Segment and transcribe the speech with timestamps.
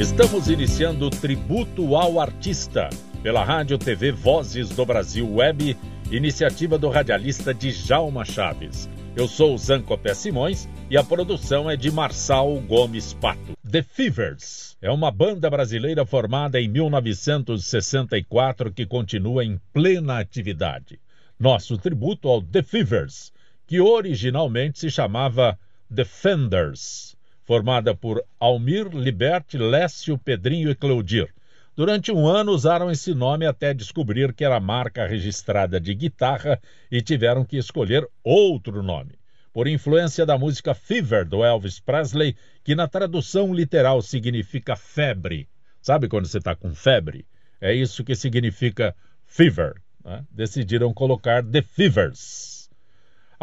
[0.00, 2.88] Estamos iniciando o Tributo ao Artista
[3.22, 5.76] pela Rádio TV Vozes do Brasil Web,
[6.10, 8.88] iniciativa do radialista Djalma Chaves.
[9.14, 13.52] Eu sou Zancopé Simões e a produção é de Marçal Gomes Pato.
[13.70, 20.98] The Fevers é uma banda brasileira formada em 1964 que continua em plena atividade.
[21.38, 23.34] Nosso tributo ao The Fevers,
[23.66, 25.58] que originalmente se chamava
[25.90, 27.19] Defenders
[27.50, 31.34] formada por Almir, Liberte, Lécio, Pedrinho e Cleudir.
[31.74, 37.02] Durante um ano usaram esse nome até descobrir que era marca registrada de guitarra e
[37.02, 39.18] tiveram que escolher outro nome.
[39.52, 45.48] Por influência da música Fever do Elvis Presley, que na tradução literal significa febre.
[45.82, 47.26] Sabe quando você está com febre?
[47.60, 48.94] É isso que significa
[49.26, 49.74] fever.
[50.04, 50.24] Né?
[50.30, 52.59] Decidiram colocar The Fevers.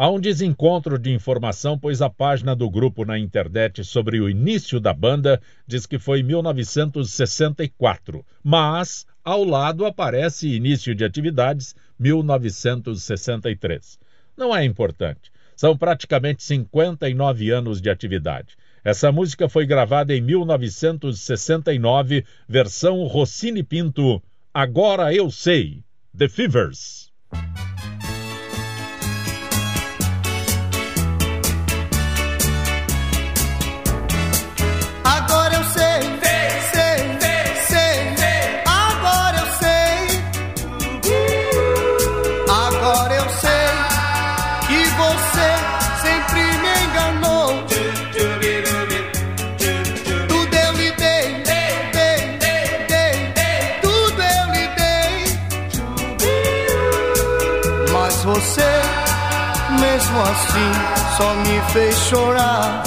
[0.00, 4.78] Há um desencontro de informação, pois a página do grupo na internet sobre o início
[4.78, 13.98] da banda diz que foi em 1964, mas ao lado aparece início de atividades 1963.
[14.36, 15.32] Não é importante.
[15.56, 18.56] São praticamente 59 anos de atividade.
[18.84, 24.22] Essa música foi gravada em 1969, versão Rossini Pinto.
[24.54, 25.82] Agora eu sei.
[26.16, 27.07] The Fevers.
[60.22, 60.72] Assim
[61.16, 62.82] só me fez chorar.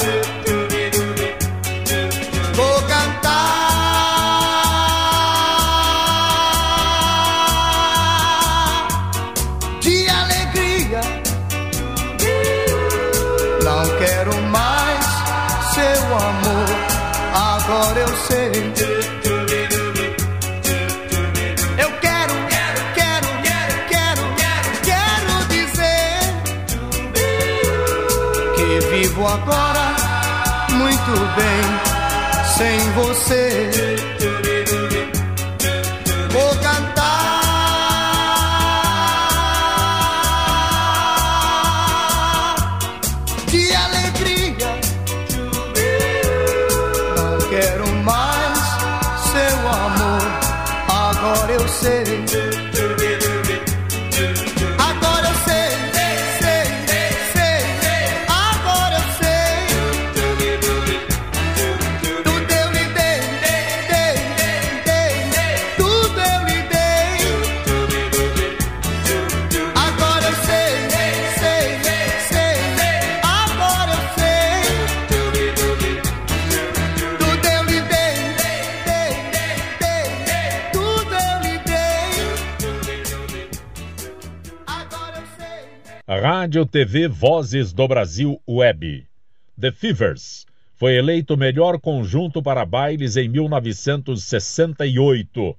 [31.36, 31.92] Bem
[32.58, 33.72] sem você.
[36.32, 37.36] Vou cantar
[43.48, 44.80] de alegria.
[47.18, 48.60] Não quero mais
[49.32, 50.24] seu amor,
[50.88, 52.71] agora eu sei.
[86.22, 89.08] Rádio TV Vozes do Brasil Web.
[89.60, 90.46] The Fevers
[90.76, 95.58] foi eleito melhor conjunto para bailes em 1968.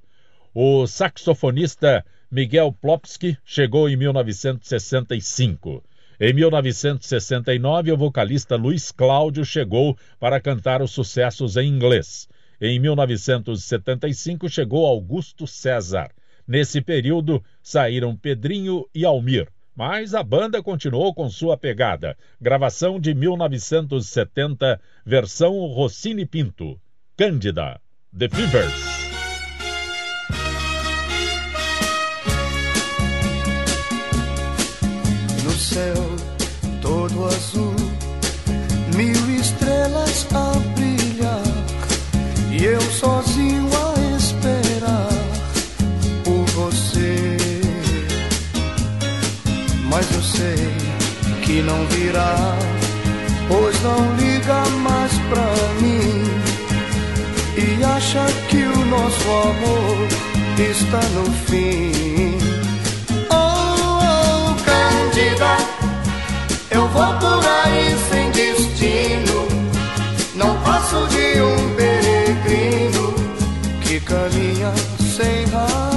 [0.55, 5.83] O saxofonista Miguel Plopski chegou em 1965.
[6.21, 12.29] Em 1969, o vocalista Luiz Cláudio chegou para cantar os sucessos em inglês.
[12.61, 16.13] Em 1975, chegou Augusto César.
[16.47, 22.17] Nesse período, saíram Pedrinho e Almir mas a banda continuou com sua pegada.
[22.41, 26.79] Gravação de 1970, versão Rossini Pinto.
[27.17, 27.81] Cândida,
[28.17, 28.93] The Fevers.
[35.45, 35.95] No céu
[36.81, 37.75] todo azul,
[38.97, 41.43] mil estrelas a brilhar,
[42.51, 43.72] e eu sozinho
[51.63, 52.57] não virá,
[53.49, 55.47] pois não liga mais pra
[55.81, 56.25] mim
[57.57, 60.09] e acha que o nosso amor
[60.59, 62.39] está no fim.
[63.31, 65.57] Oh, oh, Cândida,
[66.71, 69.49] eu vou por aí sem destino,
[70.35, 73.15] não passo de um peregrino
[73.83, 74.73] que caminha
[75.17, 75.92] sem razão.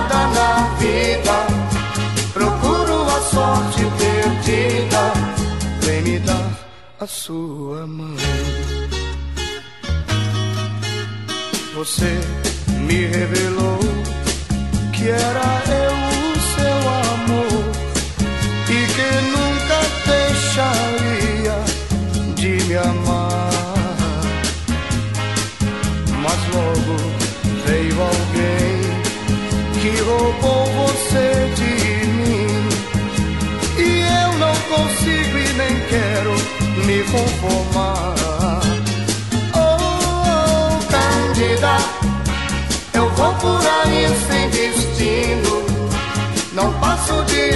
[0.00, 1.46] Nada na vida.
[2.32, 5.12] Procuro a sorte perdida.
[5.80, 6.50] vem me dar
[7.00, 8.16] a sua mão.
[11.74, 12.20] Você
[12.86, 13.80] me revelou
[14.92, 15.48] que era
[15.84, 15.94] eu
[16.28, 16.78] o seu
[17.12, 17.64] amor
[18.68, 21.58] e que nunca deixaria
[22.34, 23.09] de me amar.
[29.80, 32.46] Que roubou você de mim
[33.78, 36.34] e eu não consigo e nem quero
[36.86, 38.10] me conformar.
[43.20, 45.62] Vou por aí sem destino,
[46.54, 47.54] não passo de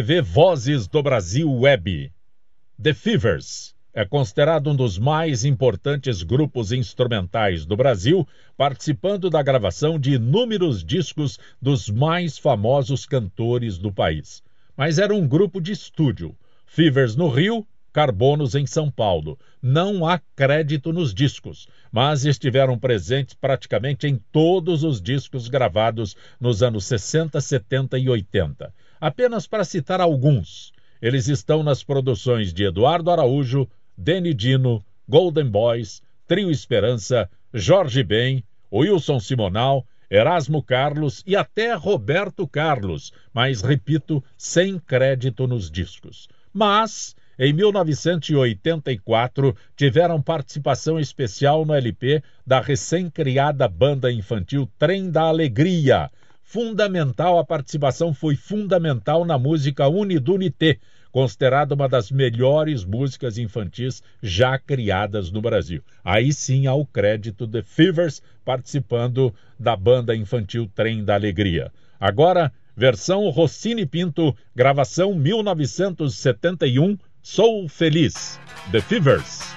[0.00, 2.10] TV Vozes do Brasil Web.
[2.82, 8.26] The Fevers é considerado um dos mais importantes grupos instrumentais do Brasil,
[8.56, 14.42] participando da gravação de inúmeros discos dos mais famosos cantores do país.
[14.74, 16.34] Mas era um grupo de estúdio.
[16.64, 19.38] Fevers no Rio, Carbonos em São Paulo.
[19.60, 26.62] Não há crédito nos discos, mas estiveram presentes praticamente em todos os discos gravados nos
[26.62, 28.72] anos 60, 70 e 80.
[29.00, 33.66] Apenas para citar alguns, eles estão nas produções de Eduardo Araújo,
[33.96, 42.46] Deni Dino, Golden Boys, Trio Esperança, Jorge Ben, Wilson Simonal, Erasmo Carlos e até Roberto
[42.46, 46.28] Carlos, mas repito, sem crédito nos discos.
[46.52, 56.10] Mas em 1984, tiveram participação especial no LP da recém-criada banda infantil Trem da Alegria.
[56.52, 60.78] Fundamental, a participação foi fundamental na música Unidunité,
[61.12, 65.80] considerada uma das melhores músicas infantis já criadas no Brasil.
[66.04, 71.70] Aí sim há o crédito de Fevers participando da banda infantil Trem da Alegria.
[72.00, 78.40] Agora, versão Rossini Pinto, gravação 1971, Sou Feliz,
[78.72, 79.54] The Fevers.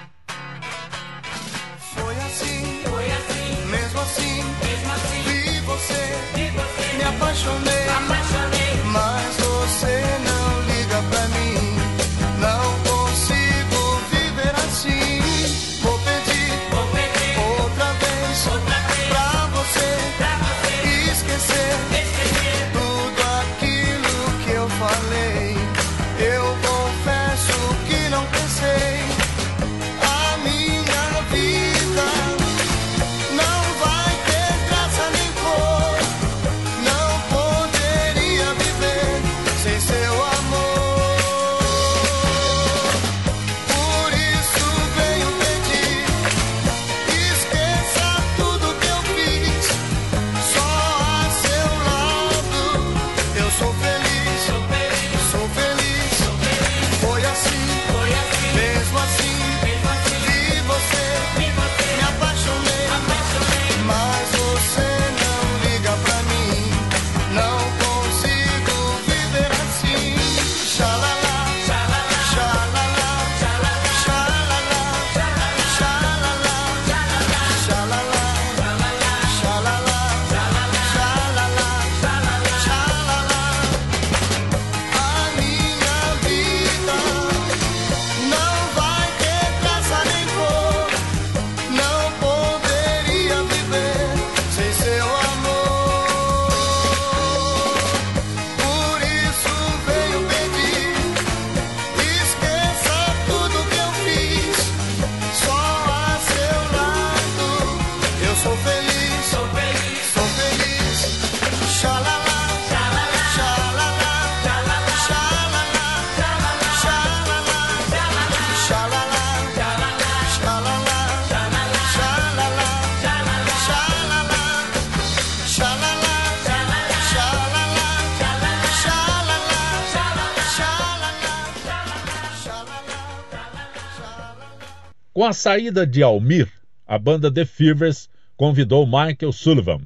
[135.14, 136.48] Com a saída de Almir,
[136.84, 139.82] a banda The Fevers convidou Michael Sullivan.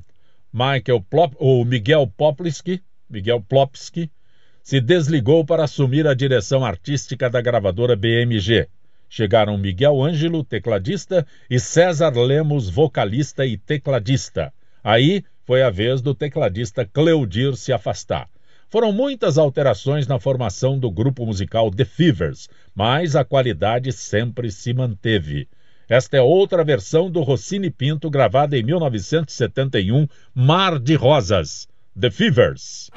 [0.50, 4.10] Michael Plop, ou Miguel Poplski, Miguel Plopski,
[4.62, 8.68] se desligou para assumir a direção artística da gravadora BMG.
[9.06, 14.50] Chegaram Miguel Ângelo, tecladista, e César Lemos, vocalista e tecladista.
[14.82, 18.30] Aí foi a vez do tecladista Cleudir se afastar.
[18.70, 24.74] Foram muitas alterações na formação do grupo musical The Fevers, mas a qualidade sempre se
[24.74, 25.48] manteve.
[25.88, 31.66] Esta é outra versão do Rossini Pinto gravada em 1971, Mar de Rosas,
[31.98, 32.90] The Fevers.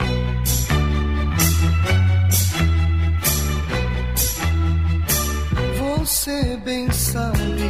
[5.78, 7.61] Você bem sabe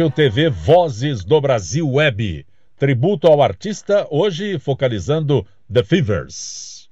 [0.00, 2.46] Rádio TV Vozes do Brasil Web.
[2.78, 6.88] Tributo ao artista, hoje focalizando The Fevers.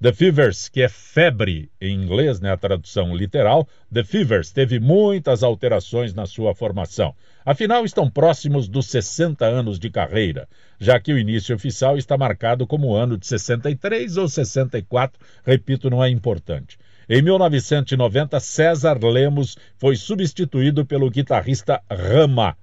[0.00, 5.42] The Fevers, que é febre em inglês, né, a tradução literal, The Fevers teve muitas
[5.42, 7.16] alterações na sua formação.
[7.44, 12.64] Afinal, estão próximos dos 60 anos de carreira, já que o início oficial está marcado
[12.64, 16.78] como o ano de 63 ou 64, repito, não é importante.
[17.08, 22.56] Em 1990, César Lemos foi substituído pelo guitarrista Rama.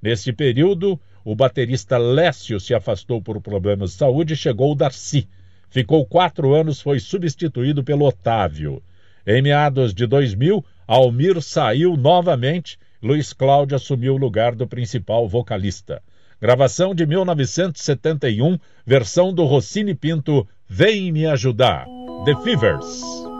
[0.00, 5.28] Neste período, o baterista Lécio se afastou por problemas de saúde e chegou o Darcy.
[5.70, 8.82] Ficou quatro anos, foi substituído pelo Otávio.
[9.26, 16.02] Em meados de 2000, Almir saiu novamente, Luiz Cláudio assumiu o lugar do principal vocalista.
[16.40, 21.86] Gravação de 1971, versão do Rossini Pinto, Vem Me Ajudar,
[22.24, 23.31] The Fevers.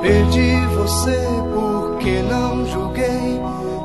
[0.00, 3.40] Perdi você porque não julguei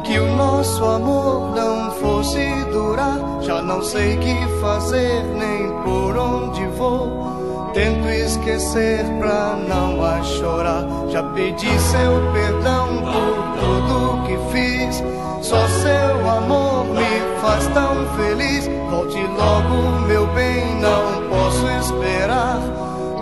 [0.06, 3.20] que o nosso amor não fosse durar.
[3.42, 7.72] Já não sei que fazer nem por onde vou.
[7.74, 10.86] Tento esquecer pra não mais chorar.
[11.10, 15.04] Já pedi seu perdão por tudo que fiz.
[15.42, 18.70] Só seu amor me faz tão feliz.
[18.90, 22.60] Volte logo, meu bem, não posso esperar,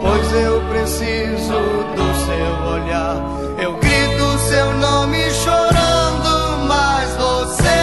[0.04, 1.60] pois eu preciso
[1.96, 3.16] do seu olhar.
[3.58, 7.83] Eu grito seu nome chorando, mas você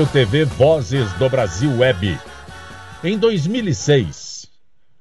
[0.00, 2.18] Rádio TV Vozes do Brasil Web.
[3.04, 4.46] Em 2006,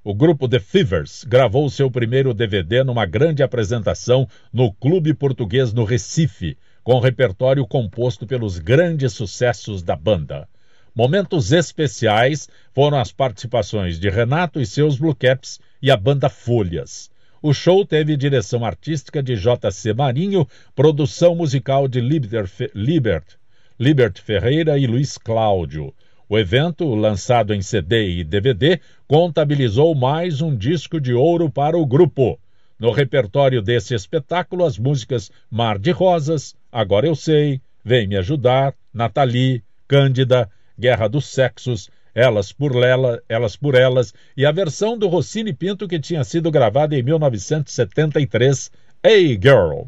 [0.03, 5.85] o grupo The Fevers gravou seu primeiro DVD numa grande apresentação no Clube Português no
[5.85, 10.49] Recife, com repertório composto pelos grandes sucessos da banda.
[10.93, 17.09] Momentos especiais foram as participações de Renato e seus Blue Caps e a banda Folhas.
[17.41, 19.93] O show teve direção artística de J.C.
[19.93, 23.38] Marinho, produção musical de Libert, Libert
[23.79, 25.93] Libert Ferreira e Luiz Cláudio.
[26.27, 31.85] O evento, lançado em CD e DVD, contabilizou mais um disco de ouro para o
[31.85, 32.37] grupo.
[32.77, 38.75] No repertório desse espetáculo, as músicas Mar de Rosas, Agora Eu Sei, Vem Me Ajudar,
[38.93, 45.07] Nathalie, Cândida, Guerra dos Sexos, Elas por Lela, Elas por Elas e a versão do
[45.07, 49.83] Rossini Pinto que tinha sido gravada em 1973, Hey Girl,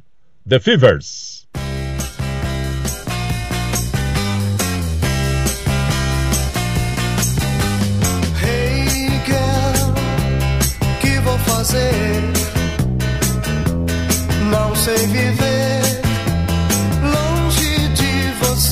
[0.48, 1.46] The Fevers.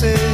[0.00, 0.29] faces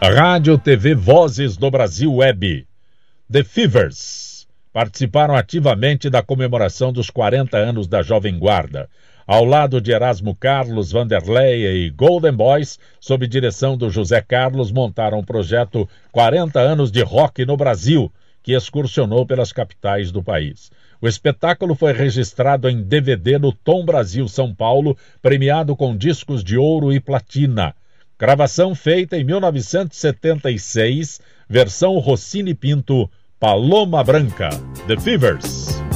[0.00, 2.64] Rádio TV Vozes do Brasil Web.
[3.30, 8.88] The Fevers participaram ativamente da comemoração dos 40 anos da Jovem Guarda.
[9.26, 15.18] Ao lado de Erasmo Carlos, Vanderleia e Golden Boys, sob direção do José Carlos, montaram
[15.18, 20.70] o projeto 40 anos de rock no Brasil, que excursionou pelas capitais do país.
[21.00, 26.56] O espetáculo foi registrado em DVD no Tom Brasil São Paulo, premiado com discos de
[26.56, 27.74] ouro e platina.
[28.18, 34.50] Gravação feita em 1976, versão Rossini Pinto, Paloma Branca,
[34.88, 35.87] The Fevers.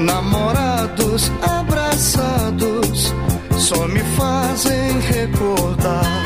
[0.00, 3.14] Namorados abraçados,
[3.58, 6.22] só me fazem recordar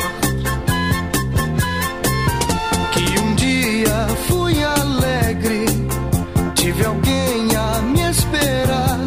[2.93, 5.65] que um dia fui alegre,
[6.55, 8.99] tive alguém a me esperar,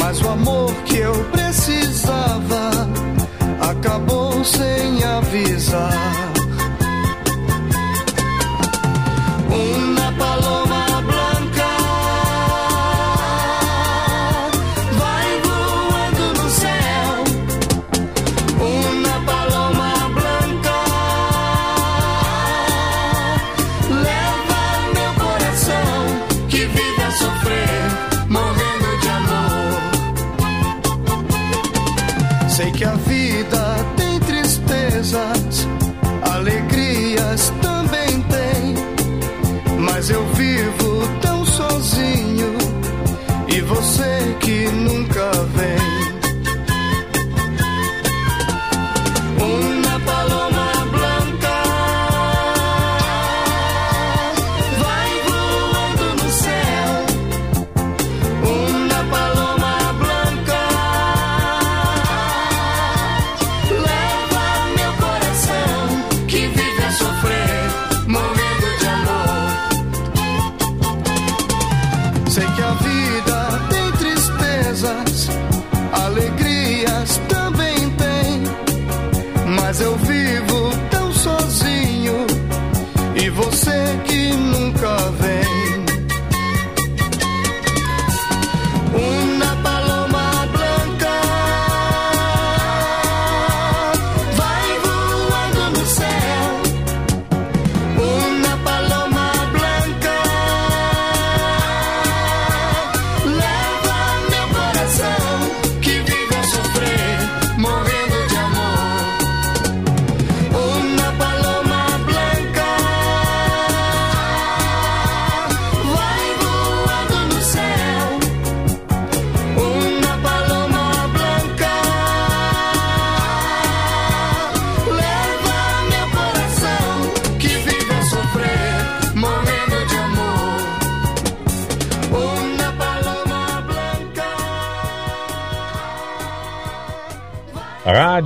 [0.00, 2.70] mas o amor que eu precisava
[3.60, 6.39] acabou sem avisar.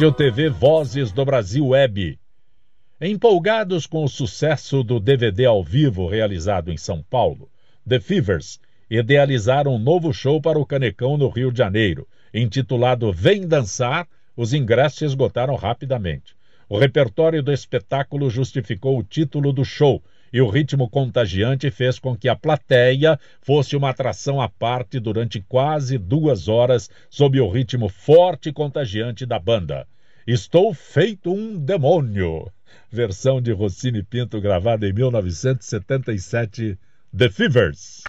[0.05, 2.19] Rádio TV Vozes do Brasil Web.
[3.01, 7.49] Empolgados com o sucesso do DVD ao vivo realizado em São Paulo,
[7.89, 13.49] The Fevers idealizaram um novo show para o Canecão no Rio de Janeiro, intitulado Vem
[13.49, 14.07] Dançar.
[14.37, 16.37] Os ingressos esgotaram rapidamente.
[16.69, 22.15] O repertório do espetáculo justificou o título do show e o ritmo contagiante fez com
[22.15, 27.89] que a plateia fosse uma atração à parte durante quase duas horas, sob o ritmo
[27.89, 29.87] forte e contagiante da banda.
[30.27, 32.51] Estou feito um demônio.
[32.91, 36.79] Versão de Rossini Pinto gravada em 1977,
[37.15, 38.03] The Fevers.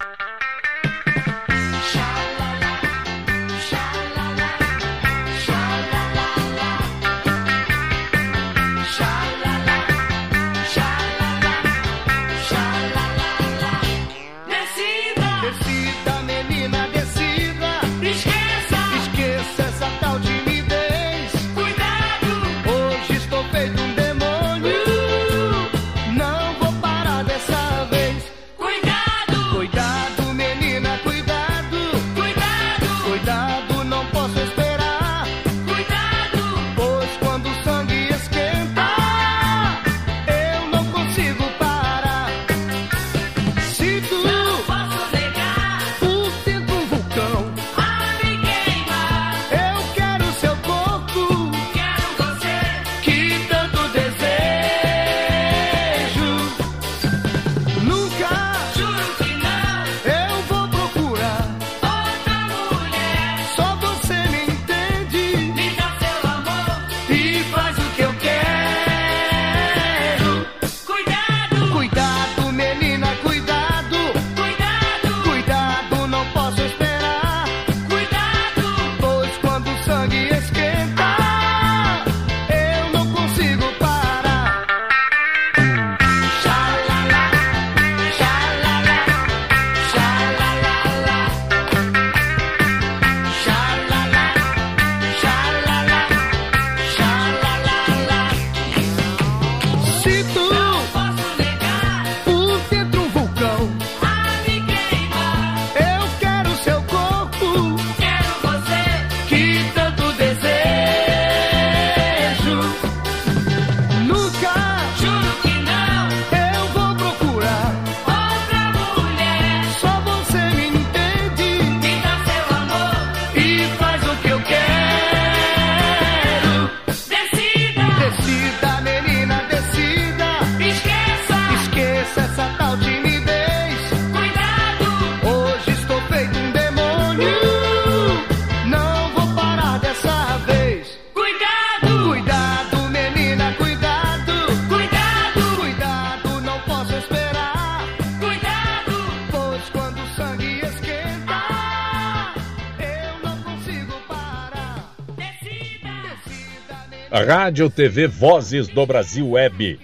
[157.11, 159.79] Rádio TV Vozes do Brasil Web.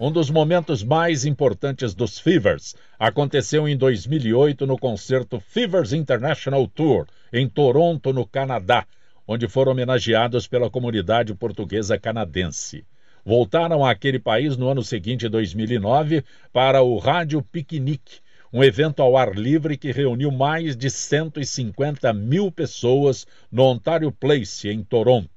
[0.00, 7.06] Um dos momentos mais importantes dos Fevers aconteceu em 2008 no concerto Fevers International Tour,
[7.30, 8.86] em Toronto, no Canadá,
[9.28, 12.84] onde foram homenageados pela comunidade portuguesa canadense.
[13.24, 18.20] Voltaram àquele país no ano seguinte, 2009, para o Rádio Piquenique,
[18.52, 24.68] um evento ao ar livre que reuniu mais de 150 mil pessoas no Ontario Place,
[24.68, 25.31] em Toronto.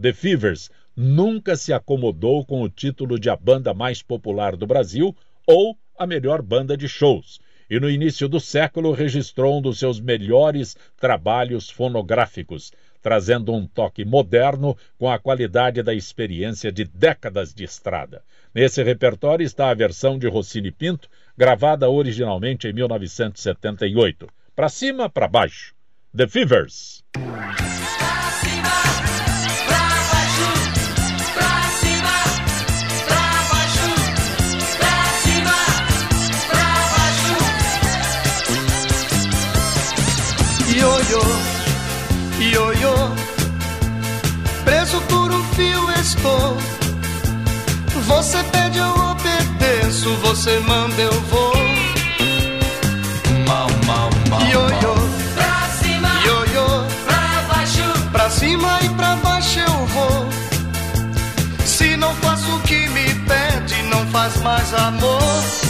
[0.00, 5.14] The Fevers nunca se acomodou com o título de a banda mais popular do Brasil
[5.46, 10.00] ou a melhor banda de shows, e no início do século registrou um dos seus
[10.00, 17.64] melhores trabalhos fonográficos, trazendo um toque moderno com a qualidade da experiência de décadas de
[17.64, 18.22] estrada.
[18.54, 24.28] Nesse repertório está a versão de Rossini Pinto, gravada originalmente em 1978.
[24.56, 25.74] Para cima, para baixo.
[26.16, 27.04] The Fevers.
[48.06, 51.54] Você pede, eu obedeço, você manda, eu vou.
[53.46, 54.40] Mal, mal, mal.
[54.42, 54.94] Ioiô,
[55.34, 60.28] pra cima, ioiô, pra baixo, pra cima e pra baixo eu vou.
[61.64, 65.69] Se não faço o que me pede, não faz mais amor.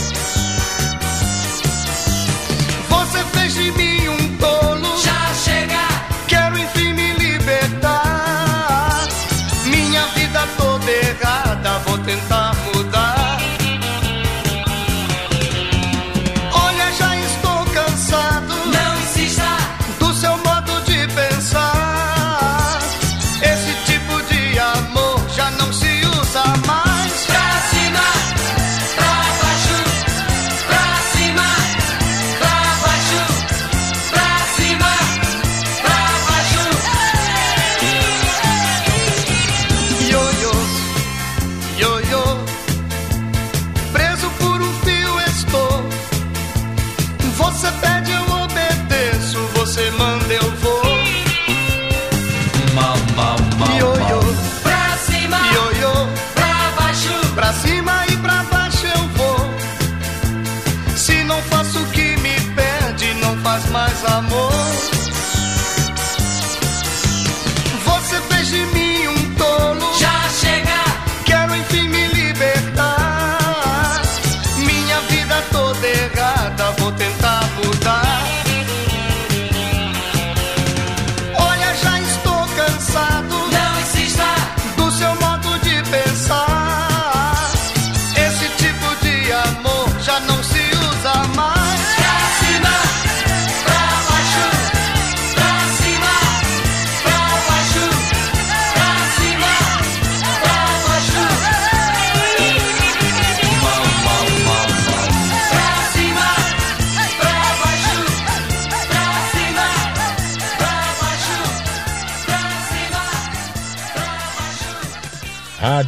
[12.11, 12.49] Tentar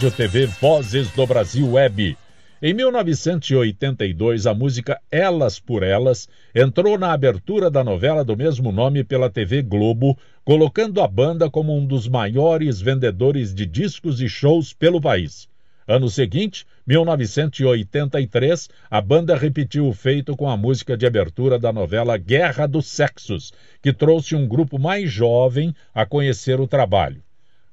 [0.02, 2.18] Rádio TV Vozes do Brasil Web.
[2.60, 9.04] Em 1982, a música Elas por Elas entrou na abertura da novela do mesmo nome
[9.04, 14.72] pela TV Globo, colocando a banda como um dos maiores vendedores de discos e shows
[14.72, 15.48] pelo país.
[15.86, 22.16] Ano seguinte, 1983, a banda repetiu o feito com a música de abertura da novela
[22.16, 27.22] Guerra dos Sexos, que trouxe um grupo mais jovem a conhecer o trabalho.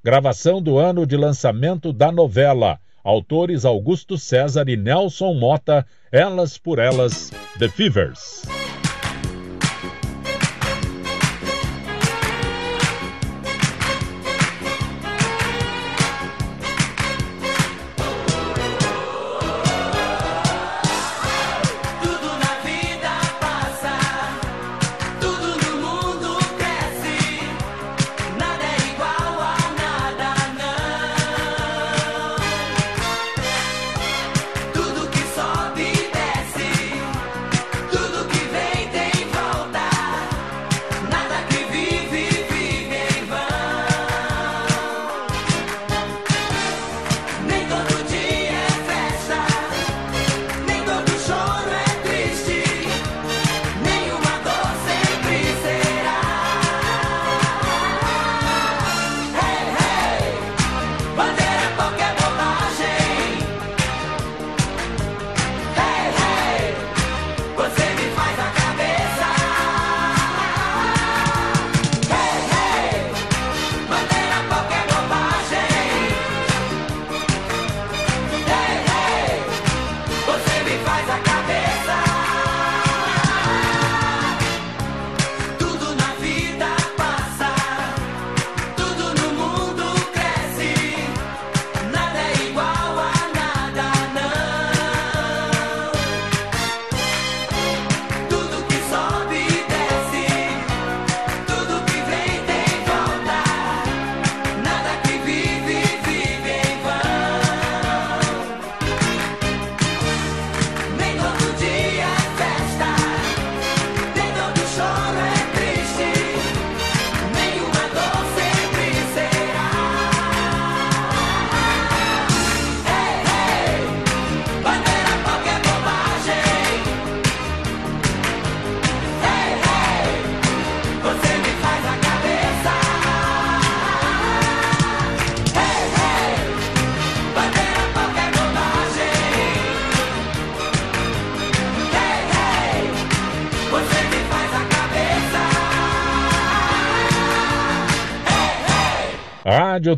[0.02, 2.78] Gravação do ano de lançamento da novela.
[3.04, 8.42] Autores Augusto César e Nelson Mota, Elas por Elas, The Fevers.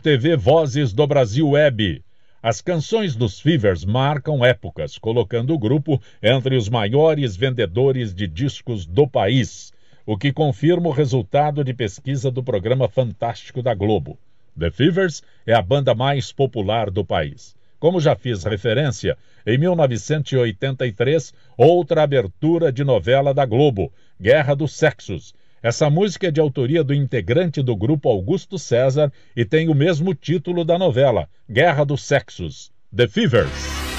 [0.03, 2.03] TV Vozes do Brasil Web.
[2.43, 8.85] As canções dos Fivers marcam épocas, colocando o grupo entre os maiores vendedores de discos
[8.85, 9.73] do país,
[10.05, 14.19] o que confirma o resultado de pesquisa do programa Fantástico da Globo.
[14.59, 17.55] The Fivers é a banda mais popular do país.
[17.79, 25.33] Como já fiz referência, em 1983, outra abertura de novela da Globo, Guerra dos Sexos,
[25.63, 30.13] essa música é de autoria do integrante do grupo Augusto César e tem o mesmo
[30.13, 33.92] título da novela, Guerra dos Sexos, The Fevers.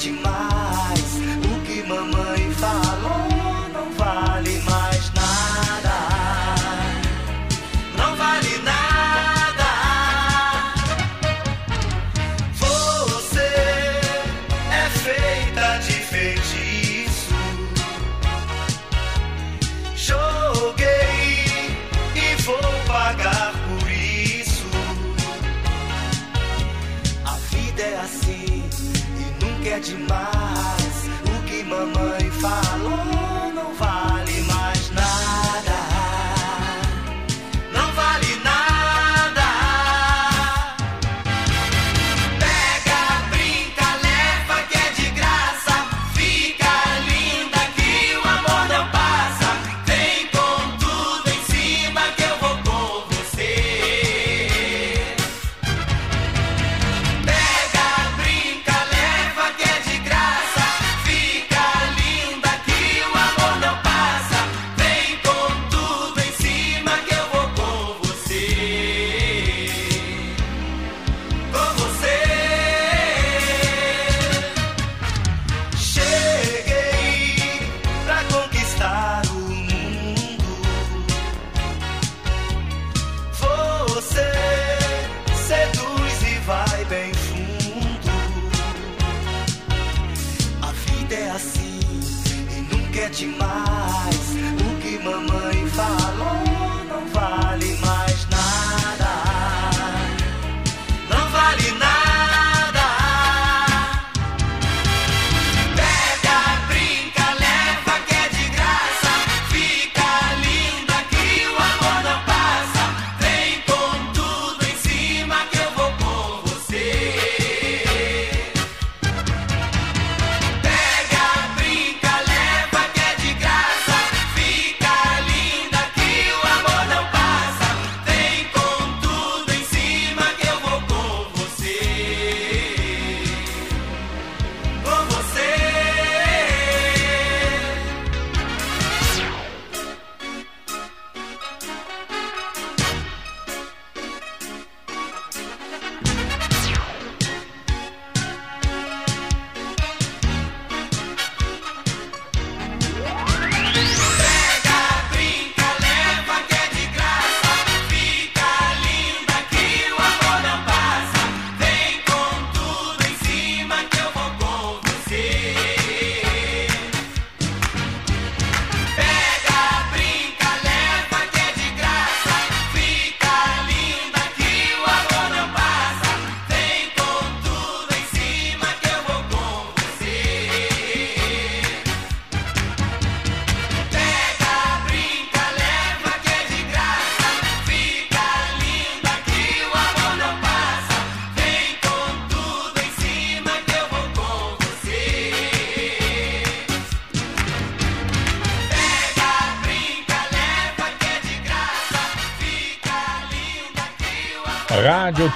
[0.00, 0.29] 请慢。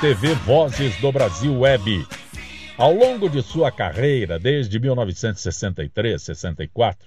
[0.04, 2.06] TV Vozes do Brasil Web.
[2.76, 6.98] Ao longo de sua carreira, desde 1963-64,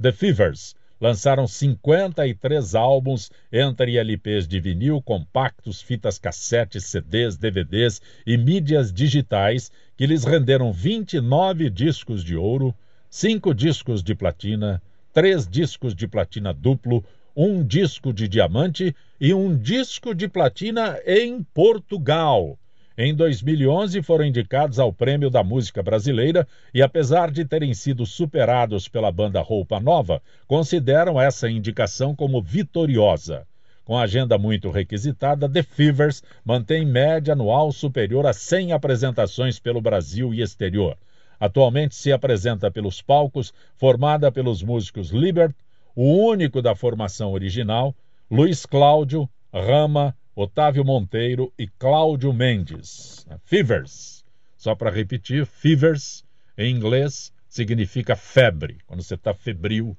[0.00, 8.38] The Fevers lançaram 53 álbuns entre LPs de vinil, compactos, fitas cassete, CDs, DVDs e
[8.38, 12.74] mídias digitais que lhes renderam 29 discos de ouro,
[13.10, 14.82] 5 discos de platina,
[15.12, 17.04] 3 discos de platina duplo,
[17.36, 22.58] um disco de diamante e um disco de platina em Portugal.
[22.96, 28.88] Em 2011 foram indicados ao Prêmio da Música Brasileira e, apesar de terem sido superados
[28.88, 33.46] pela banda Roupa Nova, consideram essa indicação como vitoriosa.
[33.84, 40.32] Com agenda muito requisitada, The Fevers mantém média anual superior a 100 apresentações pelo Brasil
[40.32, 40.96] e exterior.
[41.38, 45.54] Atualmente se apresenta pelos palcos, formada pelos músicos Libert,
[45.96, 47.96] o único da formação original,
[48.30, 53.26] Luiz Cláudio, Rama, Otávio Monteiro e Cláudio Mendes.
[53.46, 54.22] Fevers.
[54.58, 56.22] Só para repetir, Fevers
[56.58, 59.96] em inglês significa febre, quando você está febril,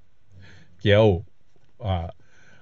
[0.78, 1.24] que é o,
[1.80, 2.14] a,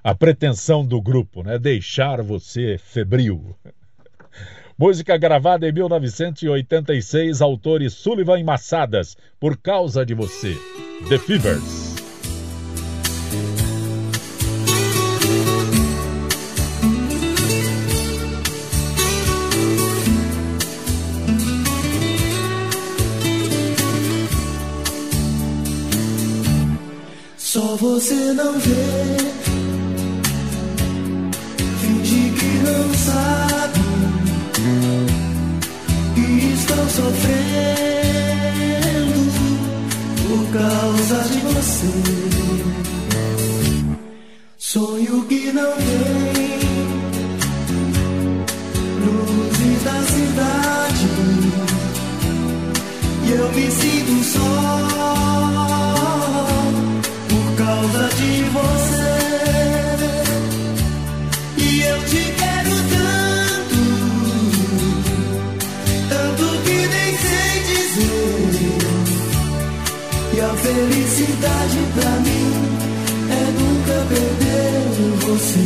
[0.01, 1.59] a pretensão do grupo, né?
[1.59, 3.53] Deixar você febril.
[4.77, 10.55] Música gravada em 1986, autores Sullivan e Massadas, Por Causa de Você.
[11.09, 11.84] The Fevers.
[27.95, 29.17] Você não vê,
[31.79, 33.79] finge que não sabe.
[36.17, 37.61] E estão sofrendo
[40.27, 41.93] por causa de você.
[44.57, 46.59] Sonho que não vem,
[49.05, 51.07] luzes da cidade.
[53.25, 55.54] E eu me sinto só
[57.75, 59.17] causa de você.
[61.57, 63.81] E eu te quero tanto,
[66.09, 68.77] tanto que nem sei dizer.
[70.33, 72.47] E a felicidade pra mim
[73.29, 74.83] é nunca perder
[75.25, 75.65] você.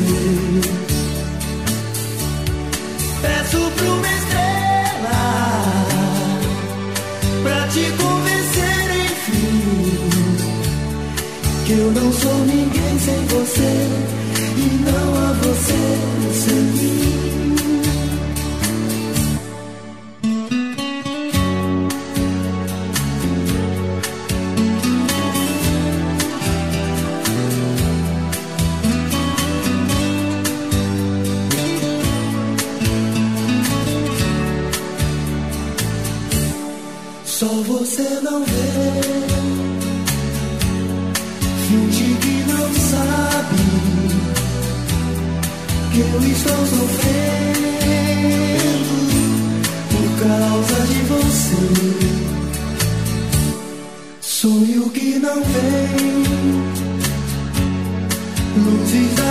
[3.22, 4.09] Peço pra uma
[11.70, 14.19] que eu não sou ninguém sem você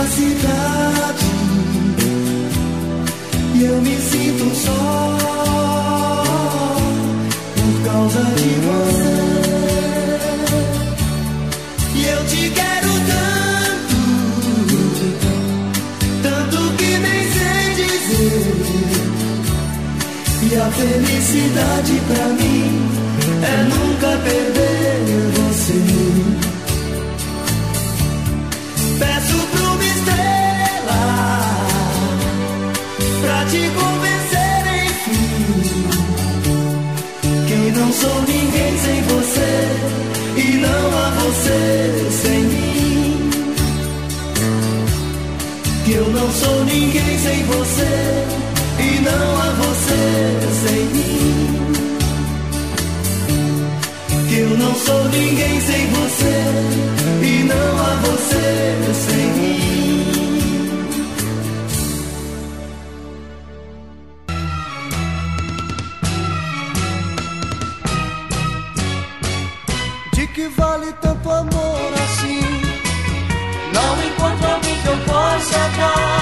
[0.09, 1.25] cidade,
[3.55, 5.17] e eu me sinto só
[7.55, 9.19] por causa de você.
[11.95, 13.99] E eu te quero tanto,
[16.23, 18.55] tanto que nem sei dizer.
[20.41, 22.65] E a felicidade pra mim
[23.43, 23.88] é nunca
[47.19, 48.25] sem você
[48.79, 50.03] e não há você
[50.63, 51.73] sem mim.
[54.29, 56.43] Que eu não sou ninguém sem você
[57.21, 59.59] e não há você sem mim.
[70.13, 72.39] De que vale tanto amor assim?
[73.73, 76.18] Não encontro alguém que eu possa dar.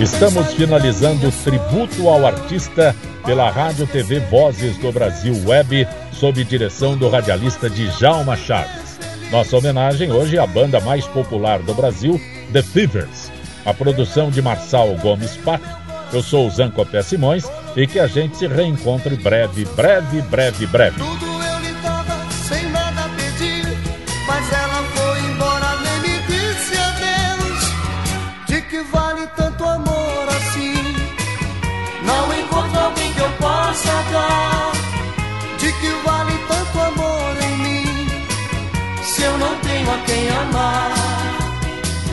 [0.00, 6.96] Estamos finalizando o tributo ao artista pela Rádio TV Vozes do Brasil Web, sob direção
[6.96, 8.98] do radialista Djalma Chaves.
[9.30, 12.20] Nossa homenagem hoje à banda mais popular do Brasil,
[12.52, 13.30] The Fevers.
[13.64, 15.64] A produção de Marçal Gomes Pato.
[16.12, 17.44] Eu sou o Zancopé Simões
[17.76, 21.33] e que a gente se reencontre breve, breve, breve, breve.
[40.54, 40.92] amar.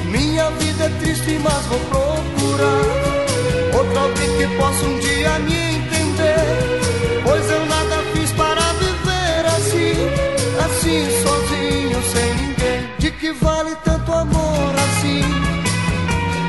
[0.06, 7.22] Minha vida é triste, mas vou procurar outra alguém que possa um dia me entender.
[7.24, 9.94] Pois eu nada fiz para viver assim,
[10.66, 12.90] assim sozinho, sem ninguém.
[12.98, 15.24] De que vale tanto amor assim?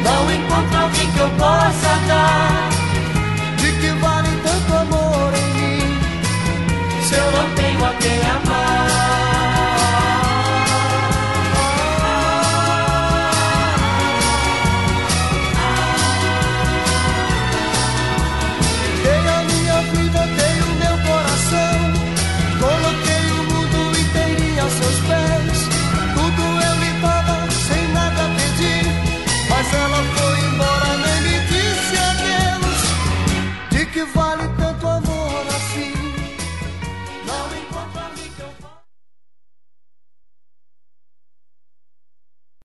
[0.03, 2.71] Não encontro alguém que eu possa dar.
[3.59, 5.99] De que vale tanto amor em mim?
[7.07, 8.52] Se eu não tenho a quem amar.